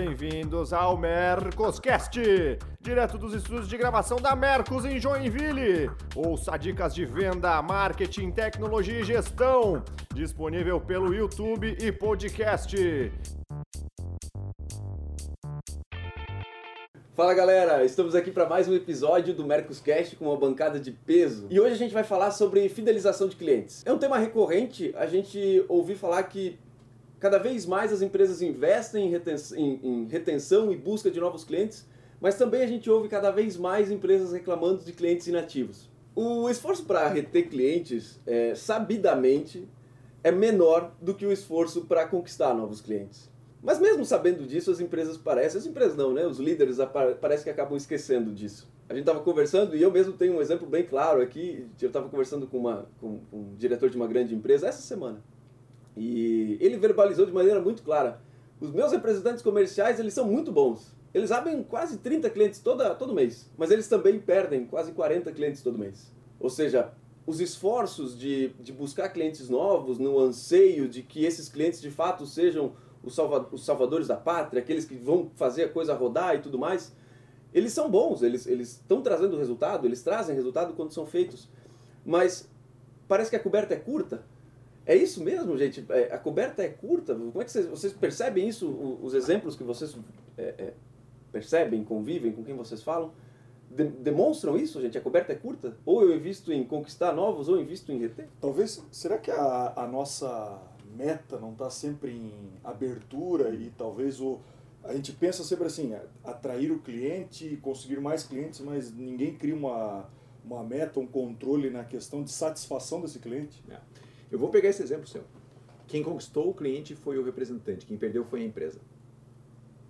[0.00, 2.20] Bem-vindos ao Mercoscast,
[2.80, 5.90] direto dos estúdios de gravação da Mercos em Joinville.
[6.14, 9.82] Ouça dicas de venda, marketing, tecnologia e gestão,
[10.14, 12.76] disponível pelo YouTube e podcast.
[17.12, 21.48] Fala galera, estamos aqui para mais um episódio do Mercoscast com uma bancada de peso.
[21.50, 23.82] E hoje a gente vai falar sobre fidelização de clientes.
[23.84, 26.56] É um tema recorrente, a gente ouvir falar que
[27.18, 31.44] cada vez mais as empresas investem em retenção, em, em retenção e busca de novos
[31.44, 31.86] clientes,
[32.20, 35.88] mas também a gente ouve cada vez mais empresas reclamando de clientes inativos.
[36.14, 39.68] O esforço para reter clientes, é, sabidamente,
[40.24, 43.30] é menor do que o esforço para conquistar novos clientes.
[43.62, 46.26] Mas mesmo sabendo disso, as empresas parecem, as empresas não, né?
[46.26, 46.78] Os líderes
[47.20, 48.68] parece que acabam esquecendo disso.
[48.88, 51.66] A gente estava conversando e eu mesmo tenho um exemplo bem claro aqui.
[51.80, 55.22] Eu estava conversando com, uma, com, com um diretor de uma grande empresa essa semana.
[55.98, 58.20] E ele verbalizou de maneira muito clara.
[58.60, 60.96] Os meus representantes comerciais, eles são muito bons.
[61.12, 65.60] Eles abrem quase 30 clientes toda, todo mês, mas eles também perdem quase 40 clientes
[65.60, 66.12] todo mês.
[66.38, 66.92] Ou seja,
[67.26, 72.26] os esforços de, de buscar clientes novos, no anseio de que esses clientes de fato
[72.26, 76.40] sejam os, salva, os salvadores da pátria, aqueles que vão fazer a coisa rodar e
[76.40, 76.94] tudo mais,
[77.52, 81.48] eles são bons, eles estão trazendo resultado, eles trazem resultado quando são feitos.
[82.04, 82.48] Mas
[83.08, 84.22] parece que a coberta é curta.
[84.88, 85.84] É isso mesmo, gente?
[85.90, 87.14] É, a coberta é curta?
[87.14, 88.66] Como é que vocês, vocês percebem isso?
[89.02, 89.94] Os exemplos que vocês
[90.38, 90.74] é, é,
[91.30, 93.12] percebem, convivem, com quem vocês falam?
[93.70, 94.96] De, demonstram isso, gente?
[94.96, 95.76] A coberta é curta?
[95.84, 98.30] Ou eu invisto em conquistar novos, ou eu invisto em reter?
[98.40, 100.58] Talvez, será que a, a nossa
[100.96, 102.32] meta não está sempre em
[102.64, 104.40] abertura e talvez o
[104.82, 105.92] a gente pensa sempre assim,
[106.24, 110.08] atrair o cliente, conseguir mais clientes, mas ninguém cria uma,
[110.42, 113.62] uma meta, um controle na questão de satisfação desse cliente.
[113.68, 113.76] É.
[114.30, 115.24] Eu vou pegar esse exemplo seu.
[115.86, 118.80] Quem conquistou o cliente foi o representante, quem perdeu foi a empresa.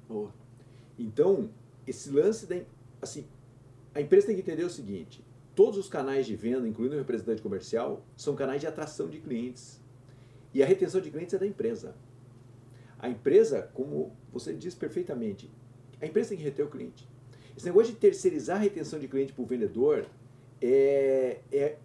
[0.09, 0.33] Boa.
[0.99, 1.51] Então,
[1.87, 2.61] esse lance da.
[3.03, 3.27] Assim,
[3.95, 7.43] a empresa tem que entender o seguinte: todos os canais de venda, incluindo o representante
[7.43, 9.81] comercial, são canais de atração de clientes.
[10.55, 11.95] E a retenção de clientes é da empresa.
[12.99, 15.51] A empresa, como você diz perfeitamente,
[16.01, 17.09] a empresa tem que reter o cliente.
[17.57, 20.07] Esse negócio de terceirizar a retenção de cliente para o vendedor
[20.61, 21.77] é, é,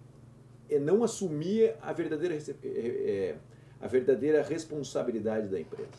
[0.75, 3.35] é, não assumir a verdadeira, é, é,
[3.79, 5.89] a verdadeira responsabilidade da empresa.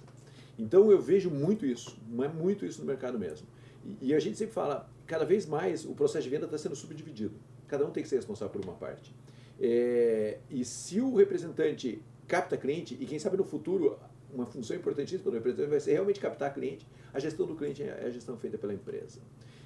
[0.58, 3.46] Então eu vejo muito isso, é muito isso no mercado mesmo.
[3.84, 6.76] E, e a gente sempre fala, cada vez mais o processo de venda está sendo
[6.76, 7.34] subdividido.
[7.66, 9.14] Cada um tem que ser responsável por uma parte.
[9.60, 13.98] É, e se o representante capta cliente e quem sabe no futuro
[14.32, 16.86] uma função importantíssima do representante vai ser realmente captar cliente.
[17.12, 19.20] A gestão do cliente é a gestão feita pela empresa.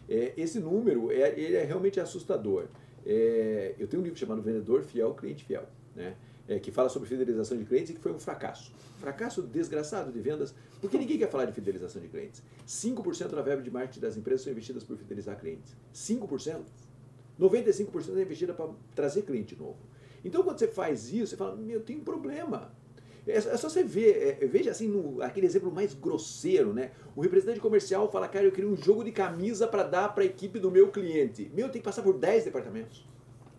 [0.08, 2.66] É, esse número é, ele é realmente assustador.
[3.10, 6.14] É, eu tenho um livro chamado Vendedor Fiel, Cliente Fiel, né?
[6.46, 8.70] É, que fala sobre fidelização de clientes e que foi um fracasso.
[9.00, 12.42] Fracasso desgraçado de vendas, porque ninguém quer falar de fidelização de clientes.
[12.66, 15.74] 5% da verba de marketing das empresas são investidas por fidelizar clientes.
[15.94, 16.62] 5%?
[17.41, 19.78] 95% é investida para trazer cliente novo.
[20.25, 22.72] Então, quando você faz isso, você fala, meu, tem um problema.
[23.28, 26.91] É, é só você ver, é, veja assim, no, aquele exemplo mais grosseiro, né?
[27.15, 30.27] O representante comercial fala, cara, eu queria um jogo de camisa para dar para a
[30.27, 31.50] equipe do meu cliente.
[31.55, 33.06] Meu, tem que passar por 10 departamentos.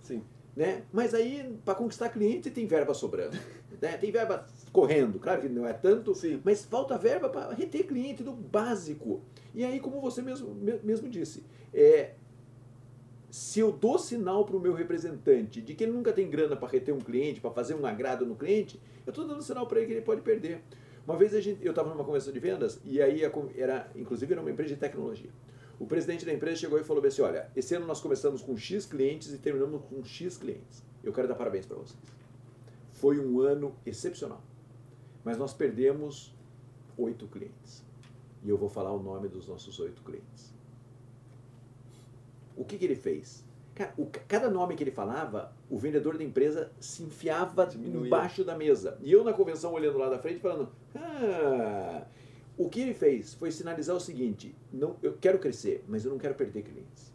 [0.01, 0.23] Sim.
[0.55, 0.83] Né?
[0.91, 3.37] Mas aí, para conquistar cliente, tem verba sobrando.
[3.81, 3.95] né?
[3.97, 6.41] Tem verba correndo, claro que não é tanto, Sim.
[6.43, 9.21] mas falta verba para reter cliente do básico.
[9.53, 10.53] E aí, como você mesmo,
[10.83, 11.43] mesmo disse,
[11.73, 12.11] é,
[13.29, 16.67] se eu dou sinal para o meu representante de que ele nunca tem grana para
[16.67, 19.87] reter um cliente, para fazer um agrado no cliente, eu estou dando sinal para ele
[19.87, 20.63] que ele pode perder.
[21.05, 23.21] Uma vez gente, eu estava numa convenção de vendas e aí
[23.55, 25.29] era, inclusive era uma empresa de tecnologia.
[25.79, 28.85] O presidente da empresa chegou e falou assim, olha, esse ano nós começamos com X
[28.85, 30.83] clientes e terminamos com X clientes.
[31.03, 31.97] Eu quero dar parabéns para vocês.
[32.91, 34.43] Foi um ano excepcional.
[35.23, 36.35] Mas nós perdemos
[36.97, 37.85] oito clientes.
[38.43, 40.58] E eu vou falar o nome dos nossos oito clientes
[42.59, 43.45] o que, que ele fez?
[43.73, 48.07] Cara, o, cada nome que ele falava, o vendedor da empresa se enfiava Diminuía.
[48.07, 48.97] embaixo da mesa.
[49.01, 52.03] E eu na convenção olhando lá da frente falando, ah,
[52.57, 56.17] o que ele fez foi sinalizar o seguinte, não, eu quero crescer, mas eu não
[56.17, 57.13] quero perder clientes.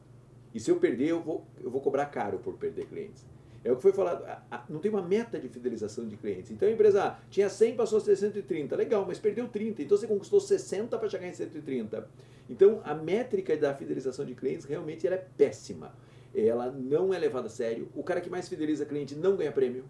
[0.54, 3.26] E se eu perder, eu vou, eu vou cobrar caro por perder clientes.
[3.62, 4.24] É o que foi falado,
[4.68, 6.50] não tem uma meta de fidelização de clientes.
[6.50, 9.98] Então a empresa ah, tinha 100, passou a ser 130, legal, mas perdeu 30, então
[9.98, 12.08] você conquistou 60 para chegar em 130.
[12.48, 15.94] Então a métrica da fidelização de clientes realmente ela é péssima.
[16.34, 17.88] Ela não é levada a sério.
[17.94, 19.84] O cara que mais fideliza cliente não ganha prêmio.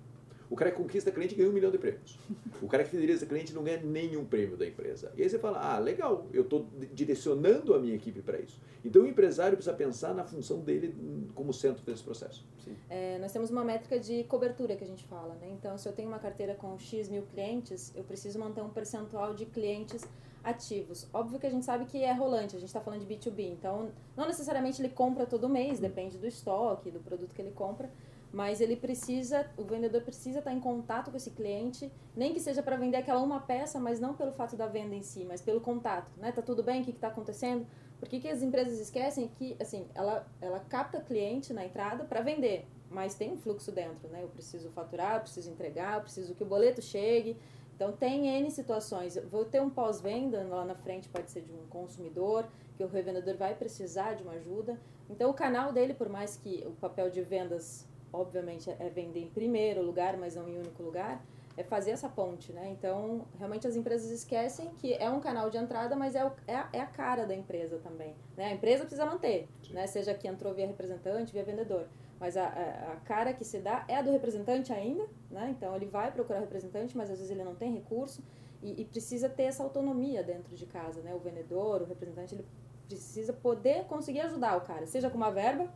[0.51, 2.19] O cara que conquista cliente ganha um milhão de prêmios.
[2.61, 5.11] O cara que fideliza cliente não ganha nenhum prêmio da empresa.
[5.17, 8.61] E aí você fala, ah, legal, eu estou direcionando a minha equipe para isso.
[8.85, 10.95] Então o empresário precisa pensar na função dele
[11.35, 12.47] como centro desse processo.
[12.91, 15.49] É, nós temos uma métrica de cobertura que a gente fala, né?
[15.51, 19.35] Então, se eu tenho uma carteira com X mil clientes, eu preciso manter um percentual
[19.35, 20.07] de clientes
[20.45, 21.09] ativos.
[21.13, 23.91] Óbvio que a gente sabe que é rolante, a gente está falando de B2B, então
[24.17, 27.91] não necessariamente ele compra todo mês, depende do estoque, do produto que ele compra,
[28.35, 32.63] mas ele precisa, o vendedor precisa estar em contato com esse cliente, nem que seja
[32.63, 35.61] para vender aquela uma peça, mas não pelo fato da venda em si, mas pelo
[35.61, 36.33] contato, né?
[36.33, 36.83] Tá tudo bem?
[36.83, 37.65] O que está acontecendo?
[38.01, 42.23] Por que, que as empresas esquecem que, assim, ela, ela capta cliente na entrada para
[42.23, 44.25] vender, mas tem um fluxo dentro, né?
[44.25, 47.37] Eu preciso faturar, preciso entregar, preciso que o boleto chegue.
[47.75, 49.17] Então, tem N situações.
[49.31, 53.37] vou ter um pós-venda lá na frente, pode ser de um consumidor, que o revendedor
[53.37, 54.81] vai precisar de uma ajuda.
[55.11, 59.29] Então, o canal dele, por mais que o papel de vendas, obviamente, é vender em
[59.29, 61.25] primeiro lugar, mas não em único lugar,
[61.57, 62.69] é fazer essa ponte, né?
[62.71, 66.57] Então, realmente as empresas esquecem que é um canal de entrada, mas é, o, é,
[66.57, 68.47] a, é a cara da empresa também, né?
[68.47, 69.87] A empresa precisa manter, né?
[69.87, 71.87] Seja que entrou via representante, via vendedor.
[72.25, 75.55] Mas a, a, a, cara que se dá é a do representante ainda, né?
[75.55, 78.23] Então, ele vai procurar representante, mas às vezes ele não tem recurso
[78.63, 81.15] e, e precisa ter essa autonomia dentro de casa, né?
[81.15, 82.47] O vendedor, o representante, ele
[82.89, 85.71] precisa poder conseguir ajudar o cara, seja com uma verba,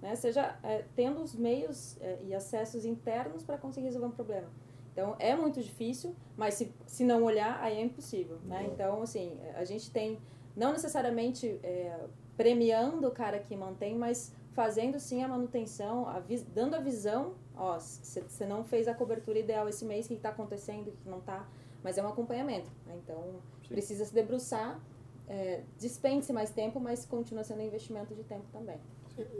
[0.00, 0.16] né?
[0.16, 4.50] Seja é, tendo os meios é, e acessos internos para conseguir resolver um problema.
[4.92, 8.68] Então, é muito difícil, mas se, se não olhar, aí é impossível, né?
[8.74, 10.18] Então, assim, a gente tem,
[10.56, 11.96] não necessariamente é,
[12.36, 16.22] premiando o cara que mantém, mas fazendo sim a manutenção, a
[16.54, 20.28] dando a visão, ó, você não fez a cobertura ideal esse mês, o que está
[20.28, 21.48] acontecendo, o que não está,
[21.82, 22.94] mas é um acompanhamento, né?
[23.02, 23.68] Então, sim.
[23.68, 24.80] precisa se debruçar,
[25.28, 28.78] é, dispense mais tempo, mas continua sendo um investimento de tempo também.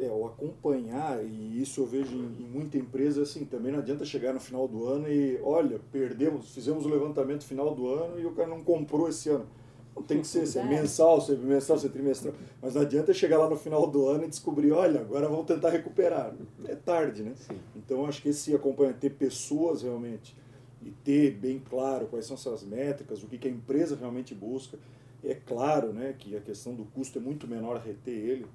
[0.00, 4.04] É, o acompanhar, e isso eu vejo em, em, muita empresa, assim, também não adianta
[4.04, 8.26] chegar no final do ano e, olha, perdemos, fizemos o levantamento final do ano e
[8.26, 9.46] o cara não comprou esse ano.
[9.94, 13.48] Não tem que ser, ser mensal, ser mensal, ser trimestral, mas não adianta chegar lá
[13.48, 16.34] no final do ano e descobrir, olha, agora vamos tentar recuperar.
[16.64, 17.34] É tarde, né?
[17.36, 17.58] Sim.
[17.76, 20.34] Então, acho que esse acompanhamento, ter pessoas realmente
[20.80, 24.78] e ter bem claro quais são suas métricas, o que, que a empresa realmente busca,
[25.22, 28.46] é claro né, que a questão do custo é muito menor reter ele,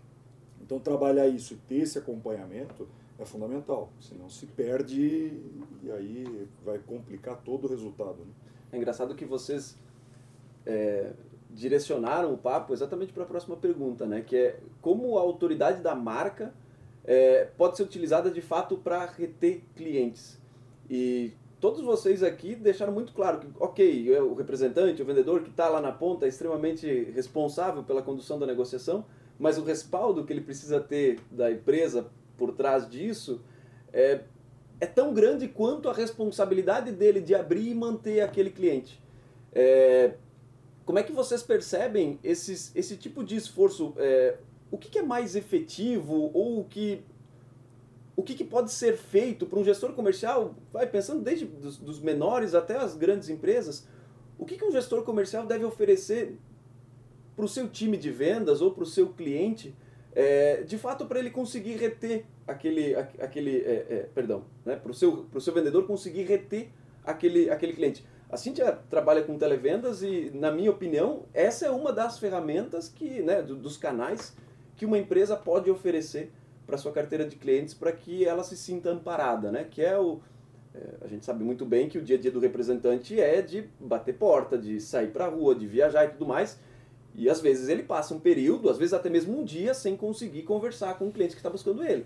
[0.61, 2.87] então, trabalhar isso e ter esse acompanhamento
[3.17, 5.31] é fundamental, senão se perde
[5.81, 8.17] e aí vai complicar todo o resultado.
[8.17, 8.31] Né?
[8.73, 9.77] É engraçado que vocês
[10.65, 11.13] é,
[11.49, 14.21] direcionaram o papo exatamente para a próxima pergunta, né?
[14.21, 16.53] que é como a autoridade da marca
[17.03, 20.39] é, pode ser utilizada de fato para reter clientes.
[20.89, 25.69] E todos vocês aqui deixaram muito claro que, ok, o representante, o vendedor que está
[25.69, 29.05] lá na ponta é extremamente responsável pela condução da negociação,
[29.39, 33.41] mas o respaldo que ele precisa ter da empresa por trás disso
[33.93, 34.21] é,
[34.79, 39.01] é tão grande quanto a responsabilidade dele de abrir e manter aquele cliente.
[39.53, 40.13] É,
[40.87, 43.93] como é que vocês percebem esses, esse tipo de esforço?
[43.97, 44.37] É,
[44.71, 47.01] o que, que, é mais efetivo ou o que,
[48.15, 50.55] o que, que pode ser feito para um gestor comercial?
[50.71, 53.85] Vai pensando desde dos, dos menores até as grandes empresas.
[54.39, 56.37] O que, que um gestor comercial deve oferecer
[57.35, 59.75] para o seu time de vendas ou para o seu cliente,
[60.15, 64.93] é, de fato para ele conseguir reter aquele, aquele é, é, perdão, né, para o
[64.93, 66.69] seu, seu vendedor conseguir reter
[67.03, 68.05] aquele, aquele cliente.
[68.29, 73.21] A Cintia trabalha com televendas e, na minha opinião, essa é uma das ferramentas que,
[73.21, 74.35] né, dos canais
[74.75, 76.31] que uma empresa pode oferecer
[76.65, 79.63] para sua carteira de clientes para que ela se sinta amparada, né?
[79.63, 80.19] Que é o
[80.77, 83.67] é, a gente sabe muito bem que o dia a dia do representante é de
[83.79, 86.59] bater porta, de sair para a rua, de viajar e tudo mais.
[87.15, 90.43] E às vezes ele passa um período, às vezes até mesmo um dia, sem conseguir
[90.43, 92.05] conversar com o cliente que está buscando ele.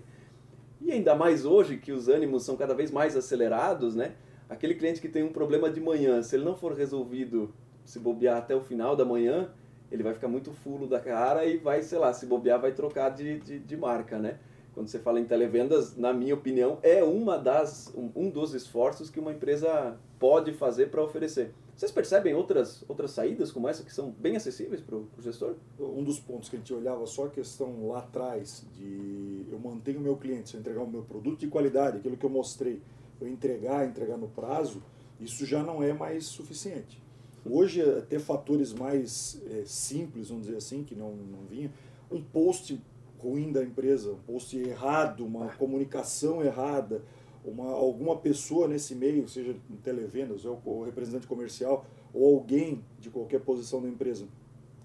[0.80, 4.14] E ainda mais hoje, que os ânimos são cada vez mais acelerados, né?
[4.52, 7.54] Aquele cliente que tem um problema de manhã, se ele não for resolvido,
[7.86, 9.50] se bobear até o final da manhã,
[9.90, 13.08] ele vai ficar muito fulo da cara e vai, sei lá, se bobear, vai trocar
[13.08, 14.38] de, de, de marca, né?
[14.74, 19.08] Quando você fala em televendas, na minha opinião, é uma das, um, um dos esforços
[19.08, 21.54] que uma empresa pode fazer para oferecer.
[21.74, 25.54] Vocês percebem outras, outras saídas como essa que são bem acessíveis para o gestor?
[25.80, 29.98] Um dos pontos que a gente olhava só a questão lá atrás de eu mantenho
[29.98, 32.80] o meu cliente, se eu entregar o meu produto de qualidade, aquilo que eu mostrei,
[33.22, 34.82] eu entregar, entregar no prazo,
[35.20, 37.00] isso já não é mais suficiente.
[37.44, 41.72] Hoje, até fatores mais é, simples, vamos dizer assim, que não, não vinha,
[42.10, 42.80] um post
[43.18, 47.02] ruim da empresa, um post errado, uma comunicação errada,
[47.44, 53.10] uma, alguma pessoa nesse meio, seja em televendas ou, ou representante comercial, ou alguém de
[53.10, 54.26] qualquer posição da empresa,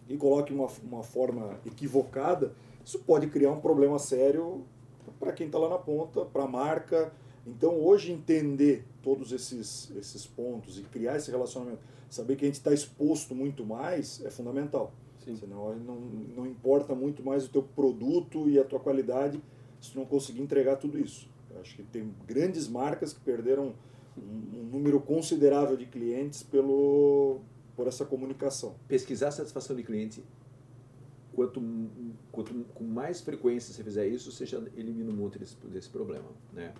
[0.07, 2.53] e coloque uma, uma forma equivocada,
[2.83, 4.63] isso pode criar um problema sério
[5.19, 7.11] para quem está lá na ponta, para a marca.
[7.47, 12.55] Então, hoje, entender todos esses, esses pontos e criar esse relacionamento, saber que a gente
[12.55, 14.93] está exposto muito mais, é fundamental.
[15.23, 15.35] Sim.
[15.37, 15.95] Senão, não,
[16.35, 19.41] não importa muito mais o teu produto e a tua qualidade
[19.79, 21.29] se tu não conseguir entregar tudo isso.
[21.61, 23.73] Acho que tem grandes marcas que perderam
[24.17, 27.39] um, um número considerável de clientes pelo,
[27.75, 28.75] por essa comunicação.
[28.87, 30.23] Pesquisar a satisfação de cliente,
[31.33, 31.61] quanto,
[32.31, 36.27] quanto com mais frequência você fizer isso, você já elimina um monte desse, desse problema.
[36.51, 36.73] Né?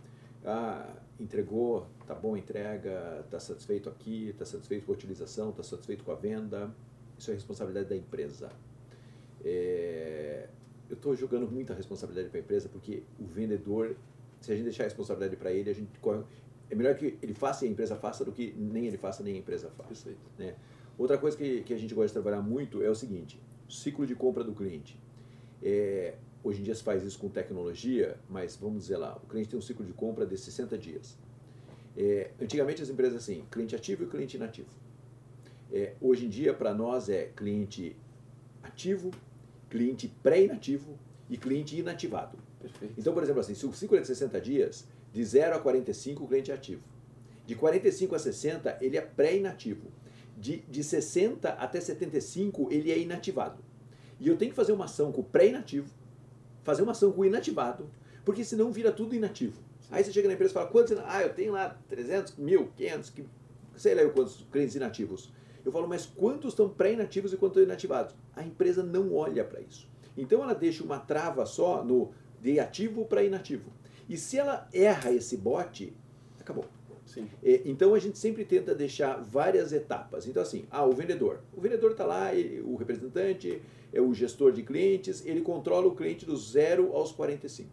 [0.50, 5.62] Ah, entregou, tá bom a entrega, tá satisfeito aqui, tá satisfeito com a utilização, tá
[5.62, 6.74] satisfeito com a venda.
[7.18, 8.50] Isso é responsabilidade da empresa.
[9.44, 10.48] É,
[10.90, 13.98] eu estou jogando muita responsabilidade para a empresa porque o vendedor,
[14.40, 16.24] se a gente deixar a responsabilidade para ele, a gente corre,
[16.70, 19.36] é melhor que ele faça e a empresa faça do que nem ele faça nem
[19.36, 20.14] a empresa faça.
[20.38, 20.56] Né?
[20.98, 23.38] Outra coisa que, que a gente gosta de trabalhar muito é o seguinte:
[23.68, 24.98] ciclo de compra do cliente.
[25.62, 29.50] É, hoje em dia se faz isso com tecnologia, mas vamos dizer lá, o cliente
[29.50, 31.18] tem um ciclo de compra de 60 dias.
[31.96, 34.70] É, antigamente as empresas assim, cliente ativo e cliente inativo.
[35.72, 37.96] É, hoje em dia para nós é cliente
[38.64, 39.12] ativo,
[39.70, 40.98] cliente pré-inativo
[41.30, 42.38] e cliente inativado.
[42.62, 42.94] Perfeito.
[42.98, 46.24] Então, por exemplo, assim, se o ciclo é de 60 dias, de 0 a 45
[46.24, 46.84] o cliente é ativo.
[47.46, 49.88] De 45 a 60 ele é pré-inativo.
[50.38, 53.64] De, de 60 até 75 ele é inativado.
[54.20, 55.94] E eu tenho que fazer uma ação com o pré-inativo,
[56.68, 57.90] fazer uma ação com o inativado,
[58.26, 59.58] porque senão vira tudo inativo.
[59.90, 60.98] Aí você chega na empresa e fala, quantos?
[61.06, 63.14] Ah, eu tenho lá 300, mil, 500,
[63.78, 65.32] sei lá quantos clientes inativos.
[65.64, 68.14] Eu falo, mas quantos estão pré-inativos e quantos estão inativados?
[68.36, 69.88] A empresa não olha para isso.
[70.18, 73.72] Então ela deixa uma trava só no de ativo para inativo.
[74.10, 75.96] E se ela erra esse bote,
[76.38, 76.66] acabou.
[77.06, 77.30] Sim.
[77.42, 80.28] É, então a gente sempre tenta deixar várias etapas.
[80.28, 81.40] Então assim, ah, o vendedor.
[81.56, 85.96] O vendedor está lá, ele, o representante, é o gestor de clientes, ele controla o
[85.96, 87.70] cliente do 0 aos 45.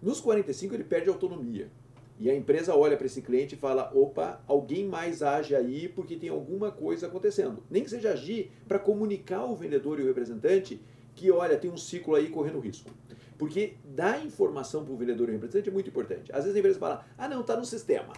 [0.00, 1.70] Nos 45 ele perde autonomia.
[2.18, 6.16] E a empresa olha para esse cliente e fala: opa, alguém mais age aí porque
[6.16, 7.62] tem alguma coisa acontecendo.
[7.68, 10.80] Nem que seja agir para comunicar ao vendedor e o representante
[11.14, 12.90] que, olha, tem um ciclo aí correndo risco.
[13.36, 16.30] Porque dar informação para o vendedor e o representante é muito importante.
[16.32, 18.12] Às vezes a empresa fala: ah, não, está no sistema.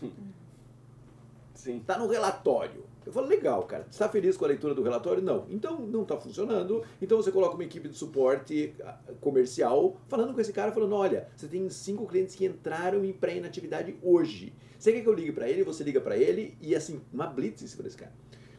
[1.54, 1.78] Sim.
[1.78, 2.84] Está no relatório.
[3.04, 3.86] Eu falo, legal, cara.
[3.90, 5.22] Está feliz com a leitura do relatório?
[5.22, 5.46] Não.
[5.48, 6.84] Então não está funcionando.
[7.00, 11.28] Então você coloca uma equipe de suporte ah, comercial falando com esse cara, falando: olha,
[11.36, 14.52] você tem cinco clientes que entraram em pré-inatividade hoje.
[14.78, 15.64] Você quer que eu ligue para ele?
[15.64, 18.12] Você liga para ele e assim, uma blitz em cima cara.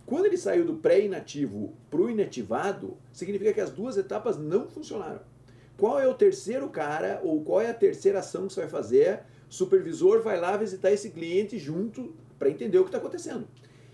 [0.06, 5.22] Quando ele saiu do pré-inativo para o inativado, significa que as duas etapas não funcionaram.
[5.78, 9.22] Qual é o terceiro cara ou qual é a terceira ação que você vai fazer?
[9.50, 13.48] Supervisor vai lá visitar esse cliente junto para entender o que está acontecendo.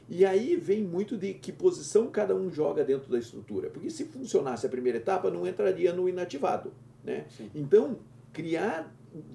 [0.09, 3.69] E aí vem muito de que posição cada um joga dentro da estrutura.
[3.69, 6.73] Porque se funcionasse a primeira etapa, não entraria no inativado.
[7.03, 7.25] Né?
[7.53, 7.99] Então,
[8.31, 8.93] criar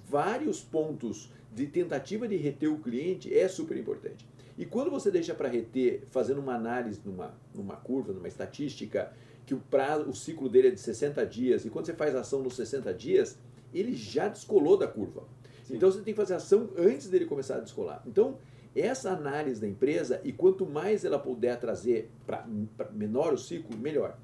[0.09, 4.27] vários pontos de tentativa de reter o cliente é super importante.
[4.57, 9.13] E quando você deixa para reter, fazendo uma análise numa, numa curva, numa estatística,
[9.45, 12.43] que o prazo, o ciclo dele é de 60 dias, e quando você faz ação
[12.43, 13.39] nos 60 dias,
[13.75, 15.25] ele já descolou da curva.
[15.65, 15.77] Sim.
[15.77, 18.03] Então você tem que fazer ação antes dele começar a descolar.
[18.07, 18.39] Então,
[18.75, 22.47] essa análise da empresa, e quanto mais ela puder trazer para
[22.93, 24.17] menor o ciclo, melhor.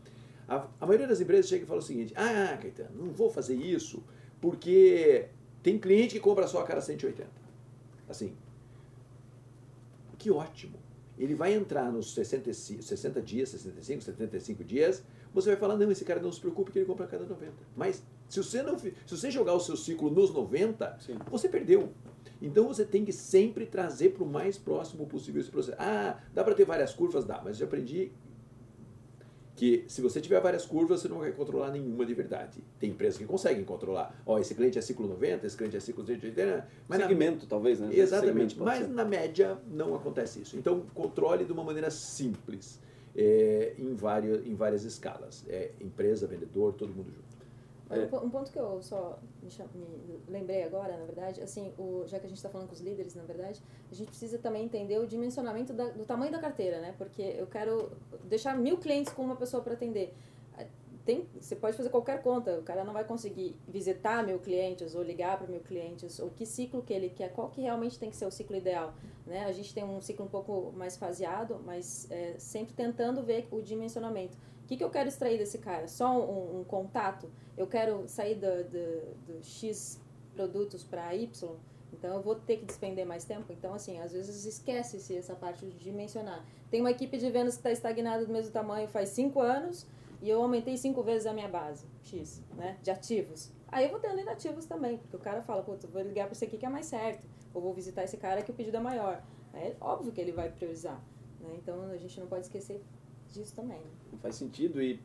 [0.48, 3.54] A, a, maioria das empresas chega e fala o seguinte: ah, Caetano, não vou fazer
[3.54, 4.02] isso
[4.40, 5.28] porque
[5.62, 7.28] tem cliente que compra só a cada 180.
[8.08, 8.34] Assim,
[10.16, 10.78] que ótimo.
[11.18, 15.02] Ele vai entrar nos 65, 60 dias, 65, 75 dias,
[15.34, 17.52] você vai falar, não, esse cara não se preocupe que ele compra a cada 90.
[17.76, 21.18] Mas se você, não, se você jogar o seu ciclo nos 90, Sim.
[21.28, 21.92] você perdeu.
[22.40, 25.76] Então você tem que sempre trazer para o mais próximo possível esse processo.
[25.80, 27.25] Ah, dá para ter várias curvas?
[27.25, 28.12] Dá, mas eu aprendi
[29.59, 32.62] que se você tiver várias curvas, você não vai controlar nenhuma de verdade.
[32.78, 34.14] Tem empresas que conseguem controlar.
[34.25, 36.68] Ó, oh, esse cliente é ciclo 90, esse cliente é ciclo 180.
[36.87, 37.50] Mas Segmento, na...
[37.50, 37.90] talvez, né?
[37.92, 38.57] Exatamente.
[38.57, 38.88] Mas ser.
[38.88, 40.57] na média não acontece isso.
[40.57, 42.80] Então, controle de uma maneira simples,
[43.16, 45.45] é, em, várias, em várias escalas.
[45.49, 47.27] É, empresa, vendedor, todo mundo junto.
[47.90, 48.16] É.
[48.16, 52.28] Um ponto que eu só me, lembrei agora, na verdade, assim, o, já que a
[52.28, 55.73] gente está falando com os líderes, na verdade, a gente precisa também entender o dimensionamento
[55.73, 56.95] da, do tamanho da carteira, né?
[56.99, 57.90] Porque eu quero
[58.25, 60.14] deixar mil clientes com uma pessoa para atender.
[61.09, 65.02] Tem, você pode fazer qualquer conta, o cara não vai conseguir visitar mil clientes ou
[65.02, 68.16] ligar para mil clientes, ou que ciclo que ele quer, qual que realmente tem que
[68.16, 68.92] ser o ciclo ideal.
[69.26, 69.47] Né?
[69.47, 73.62] A gente tem um ciclo um pouco mais faseado, mas é, sempre tentando ver o
[73.62, 74.37] dimensionamento
[74.68, 75.88] que, que eu quero extrair desse cara?
[75.88, 77.30] Só um, um contato?
[77.56, 79.98] Eu quero sair do, do, do X
[80.34, 81.56] produtos para Y?
[81.90, 83.50] Então eu vou ter que despender mais tempo.
[83.50, 86.44] Então, assim, às vezes esquece-se essa parte de dimensionar.
[86.70, 89.87] Tem uma equipe de vendas que está estagnada do mesmo tamanho faz cinco anos
[90.20, 93.50] e eu aumentei cinco vezes a minha base, X, né, de ativos.
[93.68, 96.44] Aí eu vou tendo inativos também, porque o cara fala, putz, vou ligar para esse
[96.44, 99.22] aqui que é mais certo, ou vou visitar esse cara que o pedido é maior.
[99.54, 101.00] É óbvio que ele vai priorizar.
[101.40, 101.54] Né?
[101.56, 102.82] Então a gente não pode esquecer
[103.32, 103.78] disso também.
[103.78, 104.18] Né?
[104.23, 105.00] Faz sentido e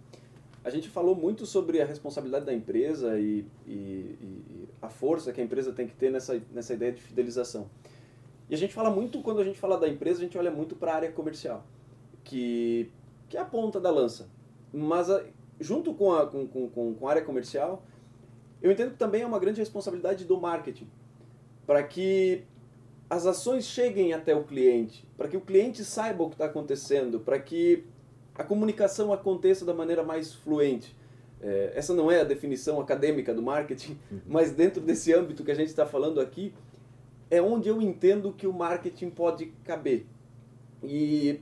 [0.63, 5.41] a gente falou muito sobre a responsabilidade da empresa e, e, e, a força que
[5.41, 7.69] a empresa tem que ter nessa, nessa ideia de fidelização.
[8.49, 10.75] E a gente fala muito, quando a gente fala da empresa, a gente olha muito
[10.75, 11.65] para a área comercial.
[12.23, 12.89] que,
[13.27, 14.29] que é a ponta da lança.
[14.71, 15.23] Mas a,
[15.59, 17.83] junto com a, com, com, com a área comercial,
[18.61, 20.87] eu entendo que também é uma grande responsabilidade do marketing
[21.65, 22.43] para que
[23.09, 27.19] as ações cheguem até o cliente, para que o cliente saiba o que está acontecendo,
[27.19, 27.83] para que
[28.35, 30.95] a comunicação aconteça da maneira mais fluente.
[31.41, 34.19] É, essa não é a definição acadêmica do marketing, uhum.
[34.25, 36.53] mas dentro desse âmbito que a gente está falando aqui,
[37.29, 40.05] é onde eu entendo que o marketing pode caber.
[40.81, 41.39] E,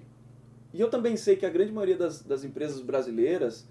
[0.73, 3.67] e eu também sei que a grande maioria das, das empresas brasileiras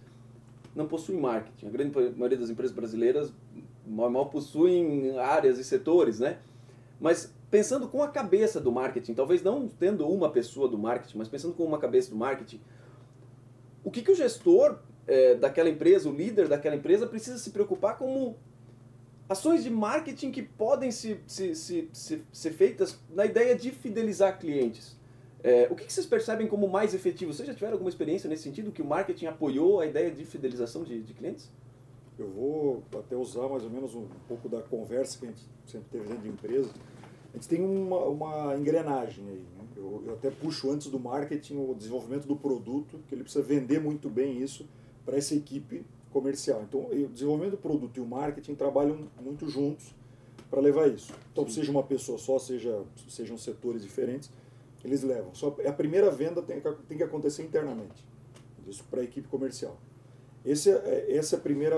[0.75, 1.67] não possui marketing.
[1.67, 3.33] A grande maioria das empresas brasileiras
[3.87, 6.39] mal, mal possuem áreas e setores, né?
[7.01, 11.29] Mas pensando com a cabeça do marketing, talvez não tendo uma pessoa do marketing, mas
[11.29, 12.61] pensando com uma cabeça do marketing,
[13.83, 17.97] o que, que o gestor é, daquela empresa, o líder daquela empresa, precisa se preocupar
[17.97, 18.37] como
[19.29, 24.39] ações de marketing que podem se, se, se, se ser feitas na ideia de fidelizar
[24.39, 24.99] clientes.
[25.43, 27.33] É, o que, que vocês percebem como mais efetivo?
[27.33, 30.85] Vocês já tiveram alguma experiência nesse sentido, que o marketing apoiou a ideia de fidelização
[30.85, 31.51] de, de clientes?
[32.19, 35.89] Eu vou até usar mais ou menos um pouco da conversa que a gente sempre
[35.91, 36.71] teve dentro de empresa.
[37.33, 39.39] A gente tem uma, uma engrenagem aí.
[39.39, 39.65] Né?
[39.77, 43.81] Eu, eu até puxo antes do marketing o desenvolvimento do produto, que ele precisa vender
[43.81, 44.67] muito bem isso
[45.05, 46.63] para essa equipe comercial.
[46.63, 49.95] Então, o desenvolvimento do produto e o marketing trabalham muito juntos
[50.51, 51.13] para levar isso.
[51.33, 51.55] Então, Sim.
[51.55, 54.31] seja uma pessoa só, seja sejam setores diferentes,
[54.85, 55.33] eles levam.
[55.35, 58.05] Só a primeira venda tem que, tem que acontecer internamente.
[58.67, 59.79] Isso para a equipe comercial.
[60.45, 61.77] Esse é, esse é primeira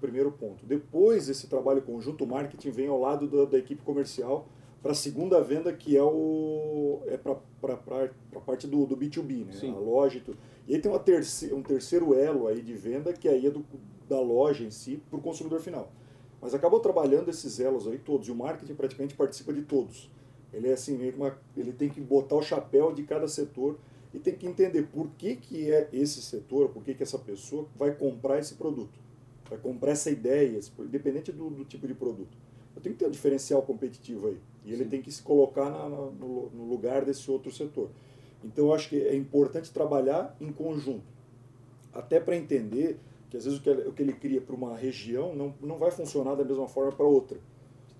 [0.00, 0.64] primeiro ponto.
[0.64, 4.48] Depois, esse trabalho conjunto, o marketing vem ao lado da, da equipe comercial
[4.82, 9.52] para a segunda venda, que é o é para a parte do, do B2B, né?
[9.52, 9.72] Sim.
[9.72, 10.38] a loja e tudo.
[10.66, 13.64] E aí tem uma terceira, um terceiro elo aí de venda, que aí é do,
[14.08, 15.92] da loja em si para o consumidor final.
[16.40, 20.10] Mas acabou trabalhando esses elos aí todos, e o marketing praticamente participa de todos.
[20.52, 23.78] Ele é assim, uma, ele tem que botar o chapéu de cada setor
[24.14, 27.66] e tem que entender por que, que é esse setor, por que, que essa pessoa
[27.76, 28.98] vai comprar esse produto,
[29.48, 32.36] vai comprar essa ideia, independente do, do tipo de produto.
[32.74, 34.38] Eu tenho que ter um diferencial competitivo aí.
[34.68, 34.90] E ele Sim.
[34.90, 37.88] tem que se colocar na, no, no, lugar desse outro setor.
[38.44, 41.06] Então eu acho que é importante trabalhar em conjunto.
[41.90, 42.98] Até para entender
[43.30, 45.78] que às vezes o que, ele, o que ele cria para uma região não, não
[45.78, 47.38] vai funcionar da mesma forma para outra.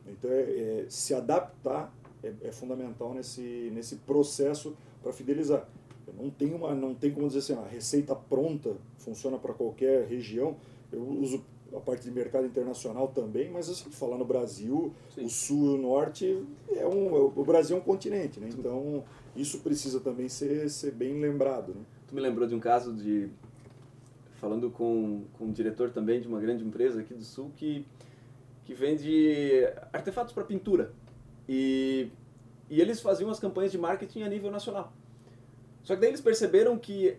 [0.06, 1.90] Então é, é, se adaptar
[2.22, 5.66] é, é fundamental nesse, nesse processo para fidelizar.
[6.18, 10.56] Não tem, uma, não tem como dizer assim, a receita pronta funciona para qualquer região.
[10.92, 11.42] Eu uso
[11.74, 15.24] a parte de mercado internacional também, mas assim, falar no Brasil, Sim.
[15.24, 18.48] o sul e o norte, é um, é o Brasil é um continente, né?
[18.50, 19.04] Então,
[19.36, 21.82] isso precisa também ser, ser bem lembrado, né?
[22.06, 23.28] Tu me lembrou de um caso de,
[24.36, 27.84] falando com, com um diretor também de uma grande empresa aqui do sul, que,
[28.64, 30.92] que vende artefatos para pintura.
[31.48, 32.10] E,
[32.70, 34.92] e eles faziam as campanhas de marketing a nível nacional.
[35.82, 37.16] Só que daí eles perceberam que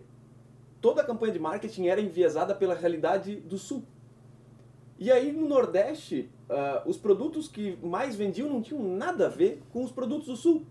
[0.80, 3.84] toda a campanha de marketing era enviesada pela realidade do Sul.
[5.00, 9.62] E aí no Nordeste, uh, os produtos que mais vendiam não tinham nada a ver
[9.72, 10.66] com os produtos do Sul.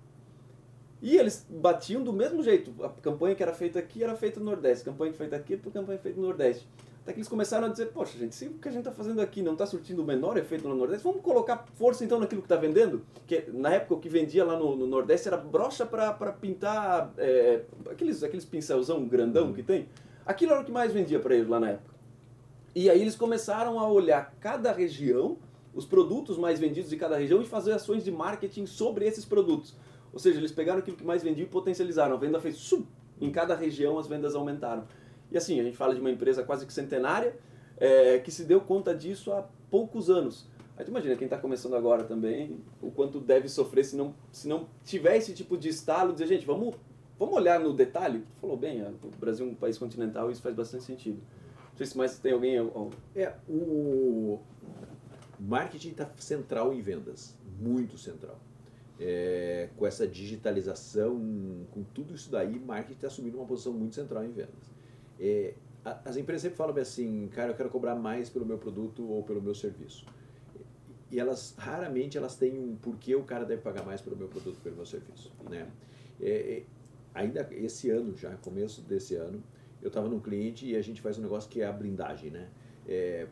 [1.01, 2.71] E eles batiam do mesmo jeito.
[2.85, 5.71] A campanha que era feita aqui era feita no Nordeste, a campanha feita aqui, a
[5.71, 6.67] campanha feita no Nordeste.
[7.01, 9.19] Até que eles começaram a dizer, poxa gente, se o que a gente está fazendo
[9.19, 12.45] aqui não está surtindo o menor efeito no Nordeste, vamos colocar força então naquilo que
[12.45, 13.01] está vendendo?
[13.25, 17.63] Que na época o que vendia lá no, no Nordeste era brocha para pintar é,
[17.89, 19.89] aqueles, aqueles pincelzão grandão que tem.
[20.23, 21.98] Aquilo era o que mais vendia para eles lá na época.
[22.79, 25.35] E aí eles começaram a olhar cada região,
[25.75, 29.75] os produtos mais vendidos de cada região e fazer ações de marketing sobre esses produtos.
[30.13, 32.15] Ou seja, eles pegaram aquilo que mais vendia e potencializaram.
[32.15, 32.87] A venda fez sub,
[33.19, 34.85] em cada região as vendas aumentaram.
[35.29, 37.35] E assim, a gente fala de uma empresa quase que centenária,
[37.75, 40.47] é, que se deu conta disso há poucos anos.
[40.77, 44.47] Aí tu imagina quem está começando agora também, o quanto deve sofrer se não, se
[44.47, 46.75] não tiver esse tipo de estalo, dizer, gente, vamos,
[47.19, 48.19] vamos olhar no detalhe.
[48.35, 51.19] Tu falou bem, o Brasil é um país continental e isso faz bastante sentido.
[51.79, 52.57] Sei se mais tem alguém...
[53.15, 54.37] É, o
[55.39, 58.37] marketing está central em vendas, muito central.
[58.99, 61.15] É, com essa digitalização,
[61.71, 64.73] com tudo isso daí, marketing está assumindo uma posição muito central em vendas.
[65.17, 65.53] É,
[66.03, 69.41] as empresas sempre falam assim, cara, eu quero cobrar mais pelo meu produto ou pelo
[69.41, 70.05] meu serviço.
[71.09, 74.59] E elas, raramente, elas têm um porquê o cara deve pagar mais pelo meu produto,
[74.61, 75.65] pelo meu serviço, né?
[76.19, 76.63] É, é,
[77.13, 79.41] ainda esse ano, já começo desse ano,
[79.81, 82.49] eu estava num cliente e a gente faz um negócio que é a blindagem, né?
[82.87, 83.27] É,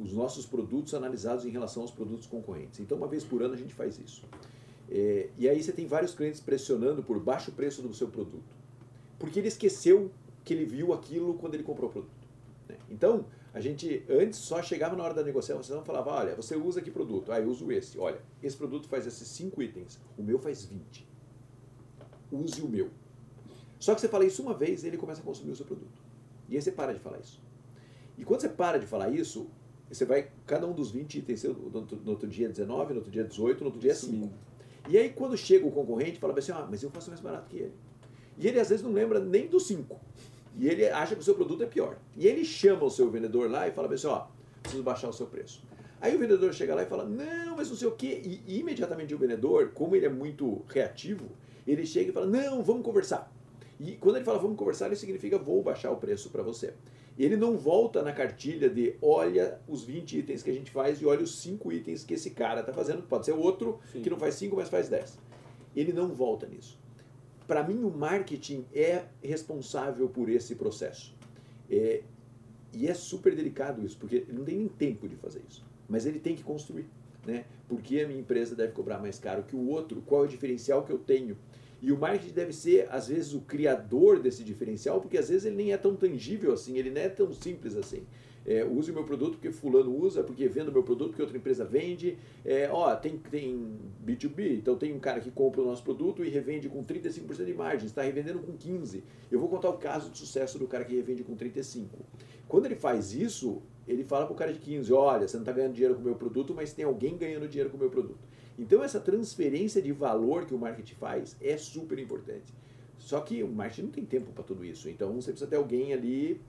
[0.00, 2.80] os nossos produtos analisados em relação aos produtos concorrentes.
[2.80, 4.24] Então, uma vez por ano a gente faz isso.
[4.90, 8.56] É, e aí você tem vários clientes pressionando por baixo preço do seu produto.
[9.18, 10.10] Porque ele esqueceu
[10.44, 12.28] que ele viu aquilo quando ele comprou o produto.
[12.68, 12.76] Né?
[12.88, 16.80] Então, a gente antes só chegava na hora da negociação e falava, olha, você usa
[16.80, 17.32] que produto?
[17.32, 17.98] Ah, eu uso esse.
[17.98, 21.06] Olha, esse produto faz esses cinco itens, o meu faz 20.
[22.30, 22.90] Use o meu.
[23.78, 26.02] Só que você fala isso uma vez, ele começa a consumir o seu produto.
[26.48, 27.40] E aí você para de falar isso.
[28.16, 29.48] E quando você para de falar isso,
[29.90, 33.10] você vai, cada um dos 20 itens, no outro, no outro dia 19, no outro
[33.10, 34.30] dia 18, no outro dia 5.
[34.88, 37.56] E aí quando chega o concorrente, fala assim, ah, mas eu faço mais barato que
[37.56, 37.74] ele.
[38.36, 39.98] E ele às vezes não lembra nem dos 5.
[40.58, 41.98] E ele acha que o seu produto é pior.
[42.16, 44.26] E ele chama o seu vendedor lá e fala assim, ó,
[44.62, 45.62] preciso baixar o seu preço.
[46.00, 48.20] Aí o vendedor chega lá e fala, não, mas não sei o quê.
[48.24, 51.26] E, e imediatamente o vendedor, como ele é muito reativo,
[51.66, 53.32] ele chega e fala, não, vamos conversar.
[53.80, 56.74] E quando ele fala vamos conversar, isso significa vou baixar o preço para você.
[57.18, 61.06] Ele não volta na cartilha de olha os 20 itens que a gente faz e
[61.06, 63.02] olha os 5 itens que esse cara está fazendo.
[63.02, 64.02] Pode ser outro Sim.
[64.02, 65.18] que não faz 5, mas faz 10.
[65.74, 66.78] Ele não volta nisso.
[67.46, 71.16] Para mim, o marketing é responsável por esse processo.
[71.70, 72.02] É,
[72.72, 75.64] e é super delicado isso, porque ele não tem nem tempo de fazer isso.
[75.88, 76.86] Mas ele tem que construir.
[77.26, 77.44] Né?
[77.66, 80.02] Porque a minha empresa deve cobrar mais caro que o outro?
[80.02, 81.36] Qual é o diferencial que eu tenho?
[81.80, 85.56] E o marketing deve ser, às vezes, o criador desse diferencial, porque às vezes ele
[85.56, 88.04] nem é tão tangível assim, ele não é tão simples assim.
[88.48, 91.36] É, use o meu produto porque fulano usa, porque vendo o meu produto porque outra
[91.36, 92.16] empresa vende.
[92.44, 96.30] É, ó, tem, tem B2B, então tem um cara que compra o nosso produto e
[96.30, 99.02] revende com 35% de margem, está revendendo com 15%.
[99.30, 101.88] Eu vou contar o caso de sucesso do cara que revende com 35%.
[102.48, 105.52] Quando ele faz isso, ele fala para o cara de 15%, olha, você não está
[105.52, 108.18] ganhando dinheiro com o meu produto, mas tem alguém ganhando dinheiro com o meu produto.
[108.58, 112.52] Então essa transferência de valor que o marketing faz é super importante.
[112.98, 114.88] Só que o marketing não tem tempo para tudo isso.
[114.88, 116.40] Então você precisa ter alguém ali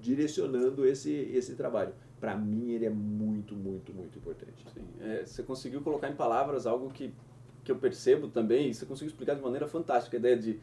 [0.00, 1.92] direcionando esse, esse trabalho.
[2.18, 4.64] Para mim ele é muito, muito, muito importante.
[5.00, 7.12] É, você conseguiu colocar em palavras algo que,
[7.62, 10.58] que eu percebo também, e você conseguiu explicar de maneira fantástica, a ideia de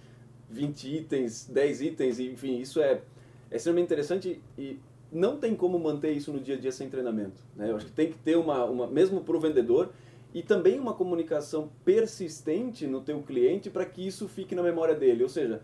[0.50, 3.02] 20 itens, 10 itens, enfim, isso é,
[3.50, 4.80] é extremamente interessante e
[5.12, 7.42] não tem como manter isso no dia a dia sem treinamento.
[7.56, 7.70] Né?
[7.70, 9.92] Eu acho que tem que ter uma, uma mesmo para o vendedor,
[10.36, 15.24] e também uma comunicação persistente no teu cliente para que isso fique na memória dele.
[15.24, 15.62] Ou seja,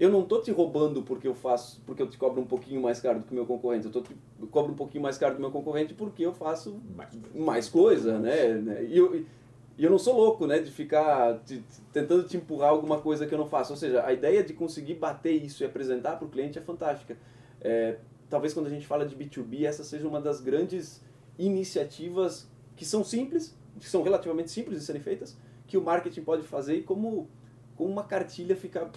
[0.00, 2.98] eu não estou te roubando porque eu faço, porque eu te cobro um pouquinho mais
[2.98, 3.84] caro do que o meu concorrente.
[3.84, 6.80] Eu, tô te, eu cobro um pouquinho mais caro do meu concorrente porque eu faço
[6.96, 8.84] mais, mais coisa, né?
[8.88, 9.26] E eu,
[9.76, 13.34] e eu não sou louco, né, de ficar te, tentando te empurrar alguma coisa que
[13.34, 13.74] eu não faço.
[13.74, 17.18] Ou seja, a ideia de conseguir bater isso e apresentar para o cliente é fantástica.
[17.60, 17.98] É,
[18.30, 21.04] talvez quando a gente fala de B2B, essa seja uma das grandes
[21.38, 26.42] iniciativas que são simples, que são relativamente simples de serem feitas, que o marketing pode
[26.46, 27.28] fazer e como,
[27.76, 28.90] como uma cartilha ficar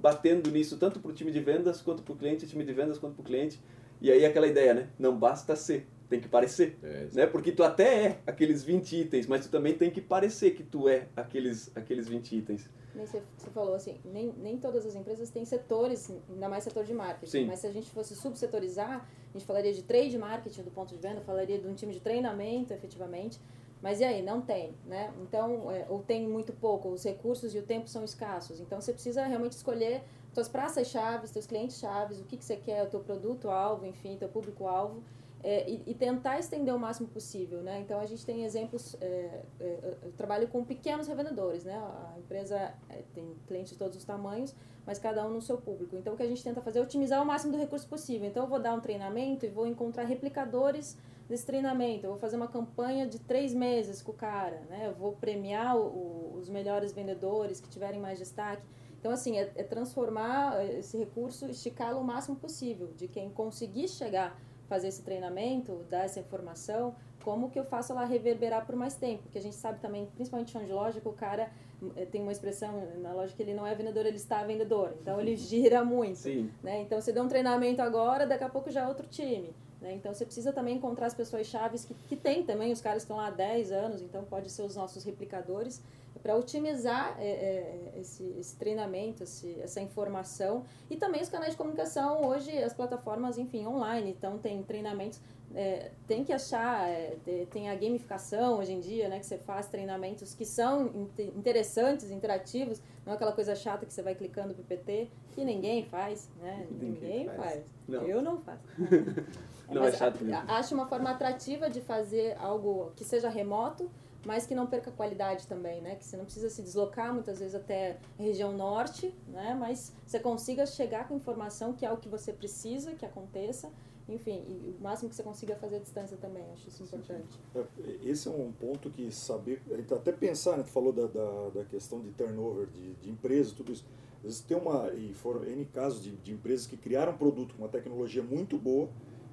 [0.00, 2.98] batendo nisso, tanto para o time de vendas, quanto para o cliente, time de vendas,
[2.98, 3.60] quanto para o cliente.
[4.00, 4.88] E aí aquela ideia, né?
[4.98, 6.78] Não basta ser, tem que parecer.
[6.82, 7.26] É, né?
[7.26, 10.88] Porque tu até é aqueles 20 itens, mas tu também tem que parecer que tu
[10.88, 12.70] é aqueles, aqueles 20 itens.
[12.94, 16.94] Você, você falou assim, nem, nem todas as empresas têm setores, ainda mais setor de
[16.94, 17.30] marketing.
[17.30, 17.46] Sim.
[17.46, 21.00] Mas se a gente fosse subsetorizar, a gente falaria de trade marketing do ponto de
[21.00, 23.40] venda, falaria de um time de treinamento, efetivamente.
[23.80, 24.22] Mas e aí?
[24.22, 25.12] Não tem, né?
[25.22, 28.60] Então, é, ou tem muito pouco, os recursos e o tempo são escassos.
[28.60, 32.86] Então, você precisa realmente escolher suas praças-chave, seus clientes-chave, o que, que você quer, o
[32.86, 35.02] teu produto-alvo, enfim, teu público-alvo.
[35.40, 37.78] É, e, e, tentar estender o máximo possível, né?
[37.78, 41.76] Então a gente tem exemplos, é, é, eu trabalho com pequenos revendedores, né?
[41.76, 44.52] A empresa é, tem clientes de todos os tamanhos,
[44.84, 45.94] mas cada um no seu público.
[45.94, 48.28] Então o que a gente tenta fazer é otimizar o máximo do recurso possível.
[48.28, 52.06] Então eu vou dar um treinamento e vou encontrar replicadores desse treinamento.
[52.06, 54.86] Eu vou fazer uma campanha de três meses com o cara, né?
[54.86, 58.62] Eu vou premiar o, os melhores vendedores que tiverem mais destaque.
[58.98, 64.40] Então, assim, é, é transformar esse recurso, esticá-lo o máximo possível, de quem conseguir chegar,
[64.68, 69.24] fazer esse treinamento, dar essa informação, como que eu faço ela reverberar por mais tempo.
[69.24, 71.50] Porque a gente sabe também, principalmente chão de loja, que o cara
[71.94, 74.94] eh, tem uma expressão na loja que ele não é vendedor, ele está vendedor.
[75.00, 76.16] Então, ele gira muito.
[76.16, 76.50] Sim.
[76.62, 76.80] Né?
[76.82, 79.54] Então, você dá um treinamento agora, daqui a pouco já é outro time.
[79.80, 79.94] Né?
[79.94, 83.16] Então você precisa também encontrar as pessoas chaves que, que tem também, os caras estão
[83.16, 85.80] lá há 10 anos, então pode ser os nossos replicadores,
[86.22, 90.64] para otimizar é, é, esse, esse, treinamento, esse, essa informação.
[90.90, 95.20] E também os canais de comunicação, hoje as plataformas, enfim, online, então tem treinamentos,
[95.54, 97.16] é, tem que achar, é,
[97.50, 102.82] tem a gamificação hoje em dia, né, que você faz treinamentos que são interessantes, interativos,
[103.04, 106.66] não é aquela coisa chata que você vai clicando pro PT, que ninguém faz, né?
[106.72, 107.38] Ninguém, ninguém faz.
[107.38, 107.64] faz.
[107.86, 108.02] Não.
[108.02, 108.62] Eu não faço.
[109.70, 110.42] Não é chato mesmo.
[110.48, 113.90] Acho uma forma atrativa de fazer algo que seja remoto,
[114.24, 115.96] mas que não perca qualidade também, né?
[115.96, 119.56] Que você não precisa se deslocar muitas vezes até a região norte, né?
[119.58, 123.70] Mas você consiga chegar com informação que é o que você precisa que aconteça.
[124.08, 127.38] Enfim, e o máximo que você consiga fazer à distância também, acho isso importante.
[127.54, 127.64] É,
[128.02, 129.60] esse é um ponto que saber,
[129.94, 133.70] até pensar, né, tu falou da, da, da questão de turnover, de, de empresas, tudo
[133.70, 133.84] isso.
[134.18, 137.54] Às vezes tem uma, e foram N casos de, de empresas que criaram um produto
[137.54, 138.88] com uma tecnologia muito boa,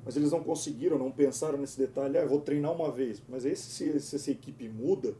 [0.06, 3.22] mas eles não conseguiram, não pensaram nesse detalhe, ah, eu vou treinar uma vez.
[3.28, 5.15] Mas aí se, se essa equipe muda,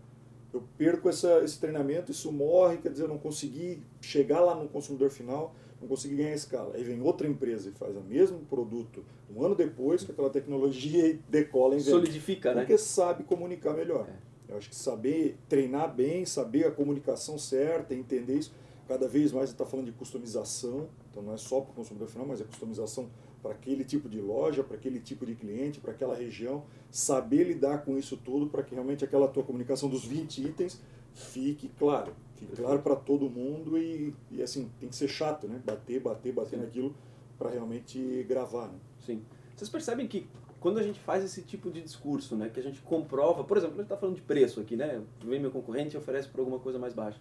[0.54, 4.70] eu perco essa, esse treinamento, isso morre, quer dizer, eu não consegui chegar lá no
[4.70, 6.76] consumidor final, não consegui ganhar escala.
[6.76, 9.04] Aí vem outra empresa e faz o mesmo produto
[9.36, 11.92] um ano depois com aquela tecnologia e decola em venda.
[11.92, 12.62] Solidifica, né?
[12.62, 14.08] Porque sabe comunicar melhor.
[14.08, 14.36] É.
[14.48, 18.54] Eu acho que saber treinar bem, saber a comunicação certa, entender isso.
[18.88, 22.28] Cada vez mais está falando de customização, então não é só para o consumidor final,
[22.28, 23.10] mas é customização
[23.46, 26.64] para aquele tipo de loja, para aquele tipo de cliente, para aquela região.
[26.90, 30.82] Saber lidar com isso tudo para que realmente aquela tua comunicação dos 20 itens
[31.14, 32.12] fique claro.
[32.38, 35.62] Fique claro para todo mundo e, e assim, tem que ser chato, né?
[35.64, 36.66] Bater, bater, bater Sim.
[36.66, 36.96] naquilo
[37.38, 38.80] para realmente gravar, né?
[39.06, 39.22] Sim.
[39.56, 40.28] Vocês percebem que
[40.60, 43.76] quando a gente faz esse tipo de discurso, né, que a gente comprova, por exemplo,
[43.76, 45.04] a gente está falando de preço aqui, né?
[45.24, 47.20] Vem meu concorrente e oferece por alguma coisa mais baixa.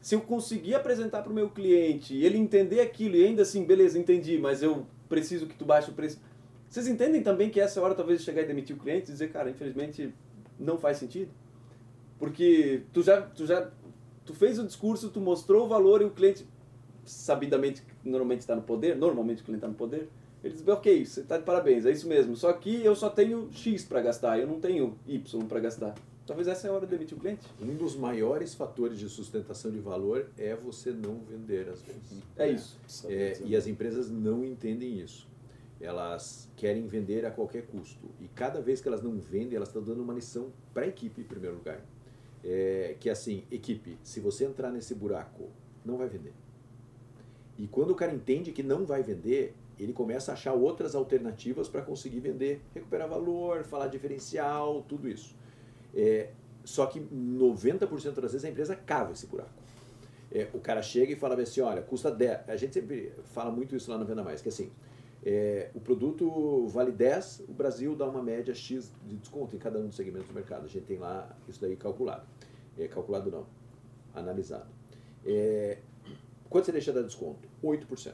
[0.00, 3.64] Se eu conseguir apresentar para o meu cliente e ele entender aquilo e ainda assim,
[3.64, 6.20] beleza, entendi, mas eu preciso que tu baixe o preço.
[6.68, 9.50] Vocês entendem também que essa hora talvez chegar e demitir o cliente e dizer, cara,
[9.50, 10.12] infelizmente
[10.58, 11.30] não faz sentido?
[12.18, 13.70] Porque tu já, tu já
[14.24, 16.46] tu fez o discurso, tu mostrou o valor e o cliente,
[17.04, 20.08] sabidamente, normalmente está no poder, normalmente o cliente está no poder,
[20.44, 23.48] ele diz, ok, você está de parabéns, é isso mesmo, só que eu só tenho
[23.52, 25.94] X para gastar, eu não tenho Y para gastar.
[26.28, 27.46] Talvez essa é a hora de demitir o cliente.
[27.58, 32.22] Um dos maiores fatores de sustentação de valor é você não vender às vezes.
[32.36, 32.78] É isso.
[33.08, 35.26] É, e as empresas não entendem isso.
[35.80, 38.10] Elas querem vender a qualquer custo.
[38.20, 41.22] E cada vez que elas não vendem, elas estão dando uma lição para a equipe,
[41.22, 41.80] em primeiro lugar.
[42.44, 45.48] É, que é assim, equipe, se você entrar nesse buraco,
[45.82, 46.34] não vai vender.
[47.56, 51.70] E quando o cara entende que não vai vender, ele começa a achar outras alternativas
[51.70, 55.37] para conseguir vender, recuperar valor, falar diferencial, tudo isso.
[55.94, 56.30] É,
[56.64, 59.50] só que 90% das vezes a empresa cava esse buraco.
[60.30, 62.48] É, o cara chega e fala assim, olha, custa 10.
[62.48, 64.70] A gente sempre fala muito isso lá na Venda Mais, que assim,
[65.24, 69.78] é, o produto vale 10, o Brasil dá uma média X de desconto em cada
[69.78, 70.64] um dos segmentos do mercado.
[70.64, 72.26] A gente tem lá isso daí calculado.
[72.78, 73.46] É, calculado não,
[74.14, 74.68] analisado.
[75.24, 75.78] É,
[76.48, 77.48] quanto você deixa de dar desconto?
[77.64, 78.12] 8%.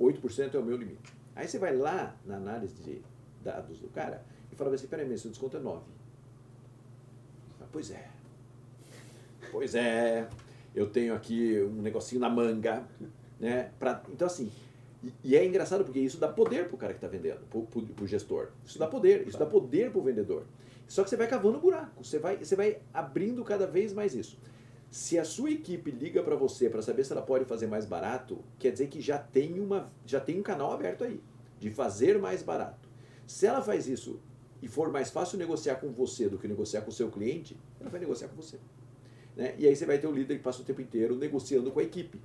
[0.00, 1.12] 8% é o meu limite.
[1.36, 3.02] Aí você vai lá na análise de
[3.42, 5.82] dados do cara e fala assim, peraí, mas seu desconto é 9.
[7.72, 8.08] Pois é.
[9.50, 10.28] Pois é.
[10.74, 12.84] Eu tenho aqui um negocinho na manga,
[13.38, 13.70] né?
[13.78, 14.50] Pra, então assim,
[15.02, 17.82] e, e é engraçado porque isso dá poder pro cara que está vendendo, pro, pro,
[17.82, 18.48] pro gestor.
[18.64, 20.44] Isso dá poder, isso dá poder pro vendedor.
[20.86, 24.38] Só que você vai cavando buraco, você vai, você vai abrindo cada vez mais isso.
[24.90, 28.38] Se a sua equipe liga para você para saber se ela pode fazer mais barato,
[28.58, 31.20] quer dizer que já tem, uma, já tem um canal aberto aí,
[31.60, 32.88] de fazer mais barato.
[33.24, 34.20] Se ela faz isso
[34.62, 37.90] e for mais fácil negociar com você do que negociar com o seu cliente, ela
[37.90, 38.58] vai negociar com você.
[39.36, 39.54] Né?
[39.58, 41.82] E aí você vai ter o líder que passa o tempo inteiro negociando com a
[41.82, 42.20] equipe.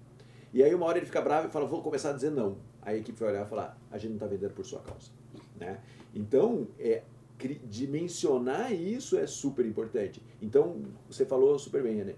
[0.53, 2.57] E aí uma hora ele fica bravo e fala, vou começar a dizer não.
[2.81, 5.11] Aí a equipe vai olhar e falar, a gente não está vendendo por sua causa.
[5.59, 5.79] Né?
[6.13, 7.03] Então, é,
[7.65, 10.21] dimensionar isso é super importante.
[10.41, 12.15] Então, você falou super bem, né?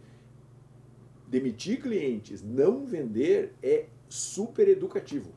[1.27, 5.31] Demitir clientes, não vender é super educativo,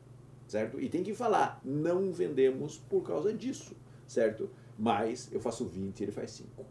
[0.46, 0.80] certo?
[0.80, 3.74] E tem que falar, não vendemos por causa disso,
[4.06, 4.48] certo?
[4.80, 6.64] Mas eu faço 20 e ele faz 5.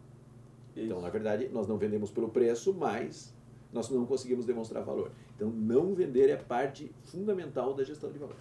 [0.75, 3.31] Então, na verdade, nós não vendemos pelo preço, mas
[3.71, 5.11] nós não conseguimos demonstrar valor.
[5.35, 8.35] Então, não vender é parte fundamental da gestão de valor.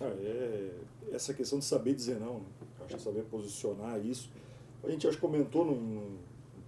[0.00, 0.70] Ah, é
[1.12, 2.46] essa questão de saber dizer não, né?
[2.84, 4.28] Acho que saber posicionar isso.
[4.82, 6.16] A gente acho que comentou num, num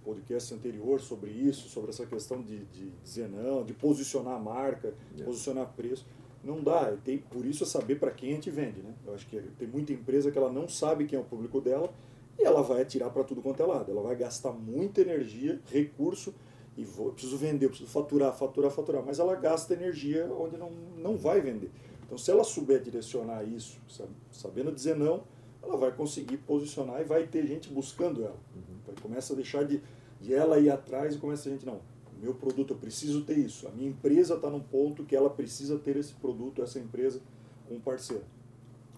[0.05, 4.93] podcast anterior sobre isso, sobre essa questão de, de dizer não, de posicionar a marca,
[5.19, 5.23] É.
[5.23, 6.05] posicionar preço.
[6.41, 8.93] Não dá, tem, por isso é saber para quem a gente vende, né?
[9.05, 11.91] Eu acho que tem muita empresa que ela não sabe quem é o público dela
[12.37, 13.91] e ela vai atirar para tudo quanto é lado.
[13.91, 16.33] Ela vai gastar muita energia, recurso
[16.77, 20.57] e vou, eu preciso vender, eu preciso faturar, faturar, faturar, mas ela gasta energia onde
[20.57, 21.71] não, não vai vender.
[22.05, 25.23] Então, se ela souber direcionar isso, sabe, sabendo dizer não,
[25.63, 28.37] ela vai conseguir posicionar e vai ter gente buscando ela.
[28.85, 29.81] Vai, começa a deixar de,
[30.19, 31.79] de ela ir atrás e começa a gente, não,
[32.21, 33.67] meu produto, eu preciso ter isso.
[33.67, 37.21] A minha empresa está num ponto que ela precisa ter esse produto, essa empresa,
[37.67, 38.23] com um parceiro.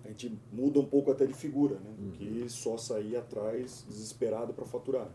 [0.07, 1.93] A gente muda um pouco até de figura, né?
[1.99, 5.09] Do que só sair atrás desesperado para faturar.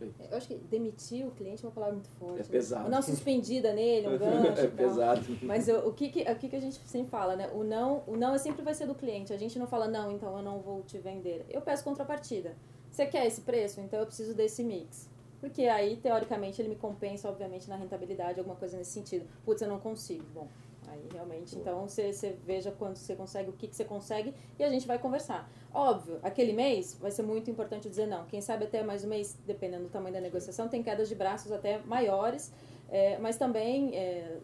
[0.00, 2.40] Eu acho que demitir o cliente é uma palavra muito forte.
[2.40, 2.48] É né?
[2.50, 2.84] pesado.
[2.86, 4.60] Ou Não suspendida nele, um gancho.
[4.60, 4.76] é e tal.
[4.76, 5.38] pesado.
[5.42, 7.48] Mas o, o que, que, o que, que a gente sempre fala, né?
[7.54, 9.32] O não, o não é sempre vai ser do cliente.
[9.32, 11.46] A gente não fala, não, então eu não vou te vender.
[11.48, 12.56] Eu peço contrapartida.
[12.90, 13.80] Você quer esse preço?
[13.80, 15.08] Então eu preciso desse mix.
[15.40, 19.26] Porque aí, teoricamente, ele me compensa, obviamente, na rentabilidade, alguma coisa nesse sentido.
[19.44, 20.24] Putz, eu não consigo.
[20.34, 20.46] Bom,
[20.92, 24.64] aí realmente, então você, você veja quanto você consegue, o que, que você consegue, e
[24.64, 25.50] a gente vai conversar.
[25.72, 28.26] Óbvio, aquele mês vai ser muito importante dizer não.
[28.26, 31.50] Quem sabe até mais um mês, dependendo do tamanho da negociação, tem quedas de braços
[31.50, 32.52] até maiores,
[32.90, 34.38] é, mas também é,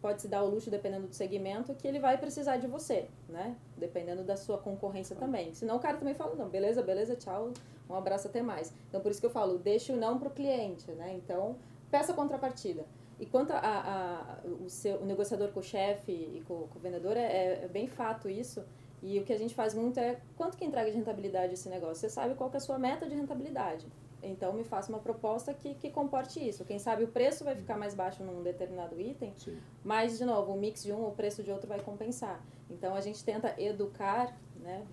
[0.00, 3.54] pode se dar o luxo, dependendo do segmento, que ele vai precisar de você, né?
[3.76, 5.52] Dependendo da sua concorrência também.
[5.52, 7.52] Senão o cara também fala, não, beleza, beleza, tchau,
[7.88, 8.72] um abraço até mais.
[8.88, 11.12] Então por isso que eu falo, deixa o não pro cliente, né?
[11.14, 11.56] Então,
[11.90, 12.86] peça contrapartida.
[13.20, 16.82] E quanto a, a- o, seu, o negociador com o chefe e com, com o
[16.82, 18.64] vendedor, é, é bem fato isso.
[19.02, 21.96] E o que a gente faz muito é quanto que entrega de rentabilidade esse negócio.
[21.96, 23.86] Você sabe qual é a sua meta de rentabilidade.
[24.22, 26.64] Então me faça uma proposta que, que comporte isso.
[26.64, 29.58] Quem sabe o preço vai ficar mais baixo num determinado item, Sim.
[29.82, 32.42] mas, de novo, o mix de um, o preço de outro vai compensar.
[32.68, 34.84] Então a gente tenta educar, né?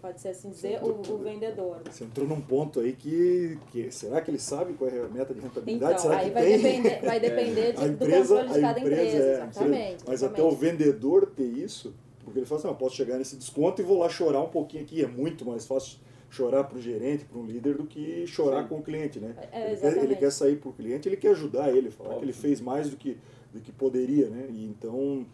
[0.00, 1.80] Pode ser assim dizer, o, o vendedor.
[1.90, 5.32] Você entrou num ponto aí que, que será que ele sabe qual é a meta
[5.34, 5.92] de rentabilidade?
[5.94, 6.58] Então, será aí que vai tem?
[6.62, 9.24] depender, vai depender de- a do empresa, controle de a cada empresa, empresa.
[9.26, 10.04] é, exatamente.
[10.06, 11.94] Mas até o vendedor ter isso,
[12.24, 14.48] porque ele fala assim, ah, eu posso chegar nesse desconto e vou lá chorar um
[14.48, 15.02] pouquinho aqui.
[15.02, 18.68] É muito mais fácil chorar para o gerente, para um líder, do que chorar Sim.
[18.68, 19.34] com o cliente, né?
[19.52, 22.20] É, ele, quer, ele quer sair para o cliente, ele quer ajudar ele, falar Óbvio.
[22.20, 23.16] que ele fez mais do que,
[23.54, 24.46] do que poderia, né?
[24.50, 25.24] E então,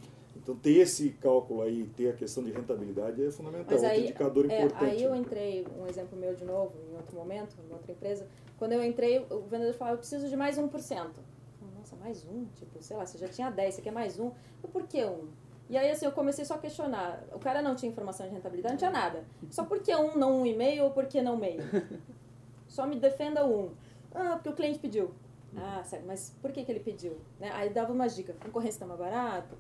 [0.42, 4.02] então ter esse cálculo aí, ter a questão de rentabilidade é fundamental, Mas outro aí,
[4.02, 4.90] indicador é, importante.
[4.90, 8.26] aí eu entrei, um exemplo meu de novo, em outro momento, em outra empresa.
[8.58, 10.62] Quando eu entrei, o vendedor falava, eu preciso de mais 1%.
[10.62, 11.14] Eu falei,
[11.78, 12.46] Nossa, mais um?
[12.56, 14.32] Tipo, sei lá, você já tinha 10, você quer mais um?
[14.62, 15.28] Eu, por que um?
[15.70, 17.22] E aí, assim, eu comecei só a questionar.
[17.32, 19.24] O cara não tinha informação de rentabilidade, não tinha nada.
[19.48, 21.62] Só por que um, não um e meio, ou por que não meio?
[22.66, 23.70] Só me defenda um.
[24.14, 25.12] Ah, porque o cliente pediu.
[25.56, 27.16] Ah, certo, mas por que, que ele pediu?
[27.38, 27.50] Né?
[27.52, 28.36] Aí dava umas dicas.
[28.38, 29.56] Concorrência tá mais barato?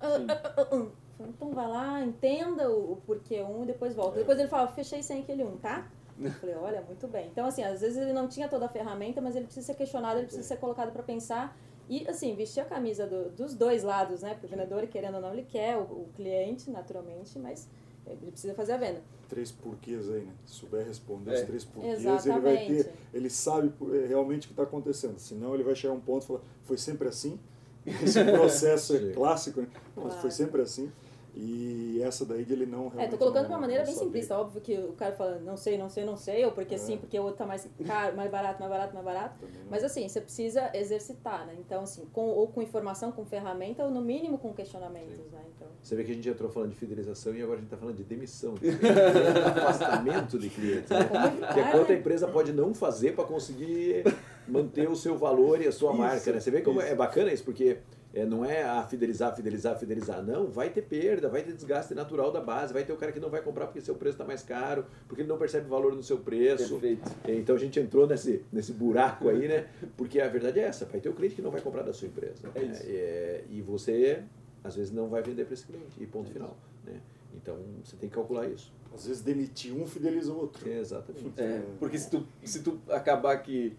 [0.00, 0.16] Ah,
[0.56, 0.64] ah.
[0.66, 4.18] Falei, Então vai lá, entenda o, o porquê um e depois volta.
[4.18, 5.88] Depois ele fala, fechei sem aquele um, tá?
[6.20, 7.28] Eu falei, olha, muito bem.
[7.28, 10.18] Então, assim, às vezes ele não tinha toda a ferramenta, mas ele precisa ser questionado,
[10.18, 11.56] ele precisa ser colocado para pensar
[11.88, 14.30] e, assim, vestir a camisa do- dos dois lados, né?
[14.34, 17.68] Porque o vendedor, querendo ou não, ele quer o, o cliente, naturalmente, mas
[18.06, 19.00] ele precisa fazer a venda.
[19.28, 20.32] Três porquês aí, né?
[20.46, 21.34] Se souber responder É.
[21.34, 22.90] os três porquês, ele vai ter, Exatamente.
[23.14, 25.18] ele sabe eh, realmente o que está acontecendo.
[25.18, 27.38] Senão ele vai chegar a um ponto e falar, foi sempre assim.
[28.02, 29.12] Esse processo é Sim.
[29.12, 29.68] clássico, né?
[29.96, 30.20] Mas Claro.
[30.20, 30.90] foi sempre assim.
[31.40, 33.94] E essa daí de ele não É, realmente tô colocando de uma maneira não bem
[33.94, 34.06] saber.
[34.06, 34.36] simplista.
[34.36, 36.78] Óbvio que o cara fala, não sei, não sei, não sei, ou porque É.
[36.78, 39.36] sim, porque o outro tá mais caro, mais barato, mais barato, mais barato.
[39.70, 41.54] Mas assim, você precisa exercitar, né?
[41.60, 45.40] Então, assim, com, ou com informação, com ferramenta, ou no mínimo com questionamentos, né?
[45.54, 47.76] Então, Você vê que a gente entrou falando de fidelização e agora a gente está
[47.76, 48.54] falando de demissão.
[48.54, 48.80] de clientes,
[49.56, 50.90] afastamento de clientes.
[50.90, 50.98] Né?
[51.54, 54.02] Que é quanto a empresa pode não fazer para conseguir
[54.48, 56.32] manter o seu valor e a sua Isso, marca.
[56.32, 56.40] Né?
[56.40, 56.90] Você vê como isso.
[56.90, 57.78] é bacana isso, porque
[58.12, 60.22] é, não é a fidelizar, fidelizar, fidelizar.
[60.22, 63.20] Não, vai ter perda, vai ter desgaste natural da base, vai ter o cara que
[63.20, 66.02] não vai comprar porque seu preço está mais caro, porque ele não percebe valor no
[66.02, 66.78] seu preço.
[66.78, 67.10] Perfeito.
[67.28, 69.68] Então a gente entrou nesse, nesse buraco aí, né?
[69.96, 72.08] Porque a verdade é essa, vai ter o cliente que não vai comprar da sua
[72.08, 72.50] empresa.
[72.54, 72.82] É isso.
[72.86, 74.22] É, e você,
[74.64, 76.56] às vezes, não vai vender para esse cliente, e ponto final.
[76.84, 77.00] Né?
[77.34, 78.72] Então você tem que calcular isso.
[78.92, 80.68] Às vezes demitir um fideliza o outro.
[80.68, 81.32] Exatamente.
[81.36, 83.76] É, porque se tu, se tu acabar que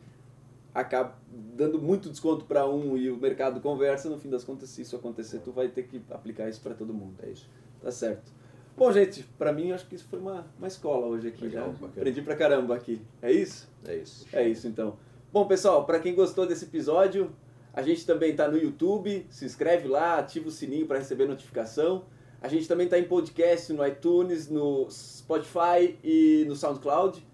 [0.73, 4.81] acaba dando muito desconto para um e o mercado conversa, no fim das contas, se
[4.81, 7.15] isso acontecer, tu vai ter que aplicar isso para todo mundo.
[7.23, 7.49] É isso.
[7.81, 8.31] Tá certo.
[8.77, 11.45] Bom, gente, para mim, acho que isso foi uma, uma escola hoje aqui.
[11.45, 11.71] Legal, já.
[11.73, 11.93] bacana.
[11.97, 13.01] Aprendi pra caramba aqui.
[13.21, 13.69] É isso?
[13.85, 14.25] É isso.
[14.31, 14.97] É isso então.
[15.33, 17.29] Bom, pessoal, para quem gostou desse episódio,
[17.73, 22.05] a gente também tá no YouTube, se inscreve lá, ativa o sininho para receber notificação.
[22.41, 27.25] A gente também tá em podcast no iTunes, no Spotify e no SoundCloud.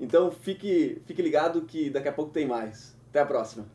[0.00, 2.94] Então fique, fique ligado que daqui a pouco tem mais.
[3.10, 3.66] Até a próxima.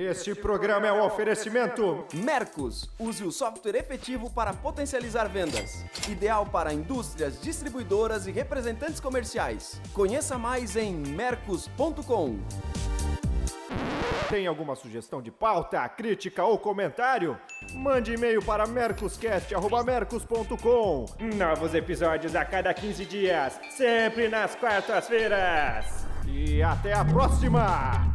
[0.00, 2.04] Este programa é um oferecimento.
[2.14, 5.84] Mercos, use o software efetivo para potencializar vendas.
[6.08, 9.80] Ideal para indústrias, distribuidoras e representantes comerciais.
[9.92, 12.38] Conheça mais em mercos.com.
[14.28, 17.38] Tem alguma sugestão de pauta, crítica ou comentário?
[17.72, 21.06] Mande e-mail para mercoscast.mercos.com.
[21.36, 26.06] Novos episódios a cada 15 dias, sempre nas quartas-feiras.
[26.26, 28.07] E até a próxima!